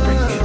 [0.00, 0.37] whispering